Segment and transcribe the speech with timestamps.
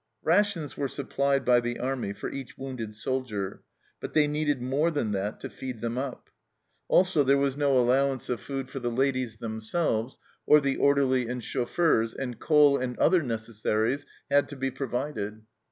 [0.23, 3.61] Rations were supplied by the army for each wounded soldier,
[3.99, 6.31] but they needed more than that to feed them up.
[6.87, 10.17] Also there was no allowance of THE STEENKERKE HUT 235 food for the ladies themselves,
[10.47, 15.43] or the orderly and chauffeurs, and coal and other necessaries had to be provided.